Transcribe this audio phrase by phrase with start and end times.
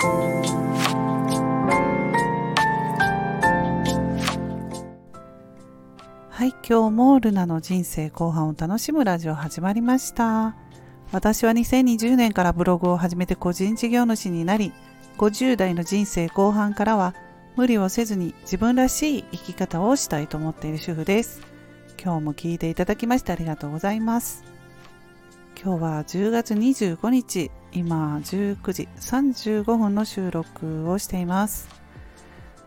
[0.00, 0.06] は
[6.46, 10.56] い、今日もルナの人生後半を楽しむラジオ始まりました。
[11.12, 14.72] 私は2020年からブログを始めて個人事業主になり、
[15.18, 17.14] 50代の人生後半からは
[17.56, 21.42] 無理をせずに自分らしい生き方をしたいと思っている主婦です。
[22.02, 24.49] 今日も聞いていただきましてありがとうございます。
[25.62, 31.68] 今日は10月25日、今19時35分の収録をしています。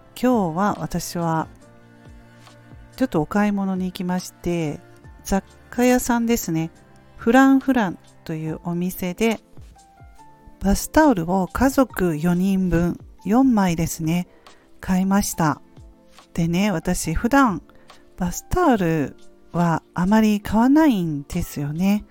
[0.10, 1.48] 今日は私は
[2.96, 4.80] ちょっとお買い物に行きまして、
[5.24, 6.70] 雑貨屋さんですね。
[7.18, 9.40] フランフランというお店で、
[10.60, 14.28] バスタオルを家族4人分4枚ですね、
[14.82, 15.64] 買いました。
[16.36, 17.64] でね、私普段
[18.18, 19.16] バスタオル
[19.52, 22.06] はあまり買わないんですよね。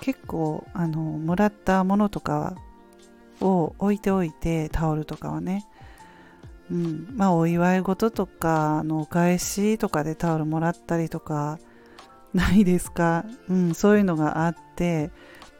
[0.00, 2.56] 結構、あの、もらったものとか
[3.40, 5.66] を置いておいて、タオルとかはね、
[6.70, 11.58] うん、まあお祝い事とかのお返しとかでタオルもらったりとか
[12.34, 15.10] ないですか、うん、そういうのがあって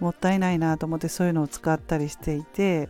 [0.00, 2.88] もったいないなと思ってそういうのを使ったりしていて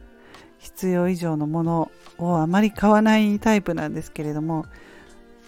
[0.59, 4.67] 必要以上のものをあまり買わないタイプなんですけれども、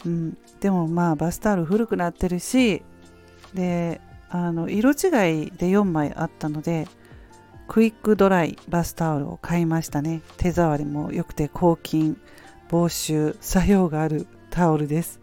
[0.07, 2.83] うん、でもまあバスタオル古くなってるし
[3.53, 6.87] であの色違いで4枚あったので
[7.67, 12.21] クイックドライバスタオルを買いましたね手触りも良くて抗菌
[12.69, 15.21] 防臭作用があるタオルです。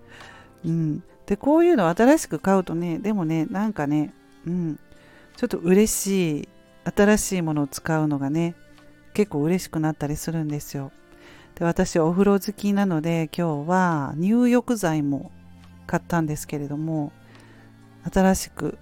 [0.66, 4.14] うん、でこういうの新しく買うとねでもねなんかね、
[4.46, 4.80] うん、
[5.38, 6.50] ちょっと嬉しい
[6.96, 8.56] 新しいものを使うのがね
[9.14, 10.92] 結構嬉しくなったりするんですよ。
[11.56, 15.32] で私お風呂好きなので今日は入浴剤も
[15.86, 17.12] 買ったんですけれども
[18.14, 18.78] 新しく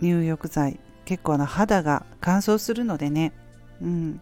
[0.00, 3.32] 入浴剤結構あの肌が乾燥するのでね、
[3.80, 4.20] うん、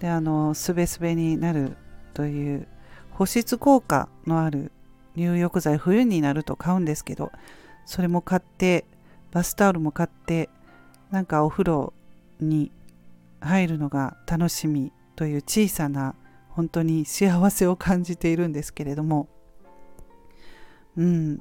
[0.00, 1.76] であのすべすべになる
[2.14, 2.66] という
[3.10, 4.72] 保湿効果のある
[5.16, 7.32] 入浴剤冬になると買うんですけど
[7.84, 8.84] それも買って
[9.30, 10.48] バスタオルも買って
[11.10, 11.92] なんかお風呂
[12.40, 12.70] に
[13.40, 16.14] 入るのが楽しみという小さな
[16.48, 19.28] 本当に幸せを感じているんですけれども。
[20.96, 21.36] うん。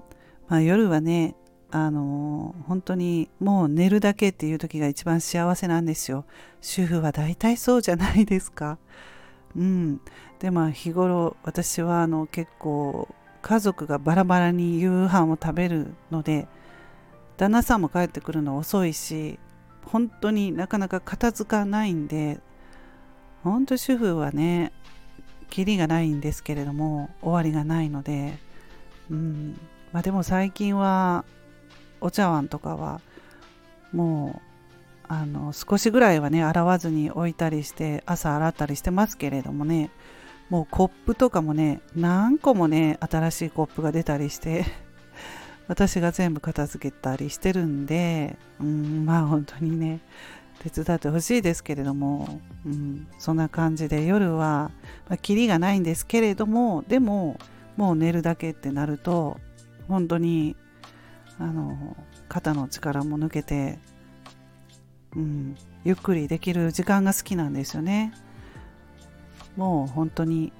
[0.47, 1.35] まあ夜はね
[1.71, 6.25] あの、本当にもう寝るだけっていう時が一番幸せなんですよ。
[6.61, 8.77] 主婦は大体そうじゃないですか。
[9.55, 10.01] うん、
[10.39, 13.07] でまあ日頃私はあの結構
[13.41, 16.47] 家族がバラバラに夕飯を食べるので
[17.37, 19.39] 旦那さんも帰ってくるの遅いし
[19.83, 22.39] 本当になかなか片付かないんで
[23.43, 24.71] 本当主婦はね
[25.49, 28.37] キリがないんですけれども終わりがないので、
[29.09, 29.59] うん。
[29.91, 31.25] まあ、でも最近は
[32.01, 33.01] お茶碗とかは
[33.93, 34.51] もう
[35.07, 39.91] あの少しぐらいはね洗わずに置いたりして朝洗ったりしてますけれどもね
[40.49, 44.65] もうコップとかもね何個もね新しいコップが出たりして
[45.67, 49.99] 私が全部片付けたりしてるんで、うん、まあ本当にね
[50.59, 54.71] 手伝ってほしいですけれども、うん、そんな感じで夜は、
[55.09, 57.37] まあ、キリがないんですけれどもでも
[57.77, 59.39] もう寝るだけってなると
[59.87, 60.55] 本当に
[61.41, 61.95] あの
[62.29, 63.79] 肩の力も抜けて
[65.15, 68.13] うん、ゆっくりできる時間が好きなんですよね。
[69.57, 70.53] もう本当に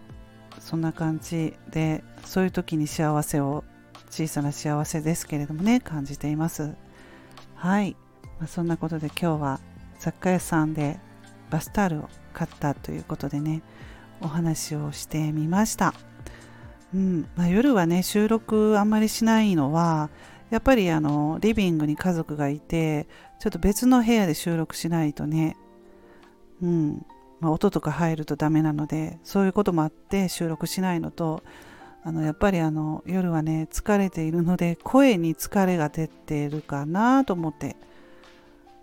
[0.59, 3.63] そんな感じでそういう時に幸せを
[4.09, 6.73] 小さな幸せですけれどもね感じています。
[7.55, 7.95] はい、
[8.39, 9.59] まあ、そんなことで今日は
[9.99, 10.99] 雑貨屋さんで
[11.49, 13.61] バスタオルを買ったということでね
[14.19, 15.93] お話をしてみました。
[16.93, 20.09] うんまあ、夜はね収録あんまりしないのは
[20.51, 23.07] やっぱりあのリビングに家族がいて
[23.39, 25.57] ちょっと別の部屋で収録しないとね、
[26.61, 27.05] うん。
[27.39, 31.41] まあ、音とか入るとダメなのでそういうこともあって収録しないのと
[32.03, 37.75] あのやっぱりあの夜はね疲れているので声に疲れが出てるかなと思って、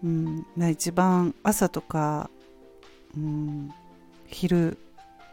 [0.03, 2.31] うん、一番朝とか、
[3.17, 3.73] うん、
[4.27, 4.79] 昼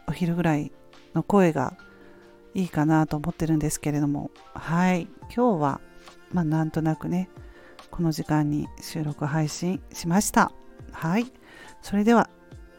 [0.07, 0.72] お昼ぐらい
[1.16, 1.76] の声が
[2.53, 4.31] いいかなと思ってるんですけれども。
[4.53, 5.08] はい。
[5.35, 5.81] 今日は
[6.32, 7.30] まあ、なんとなくね、
[7.92, 10.52] この時間に収録配信しました。
[10.92, 11.32] はい。
[11.82, 12.30] それでは、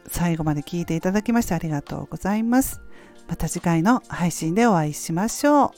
[0.07, 2.81] 最後まで聞いていただきましてありがとうございます。
[3.27, 5.71] また次回の配信でお会いしましょう。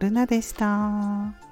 [0.00, 1.51] ルナでした。